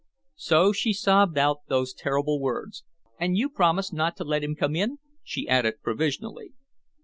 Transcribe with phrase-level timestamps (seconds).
[0.41, 2.83] So she sobbed out those terrible words.
[3.19, 6.53] "And you promise not to let him come in?" she added, provisionally.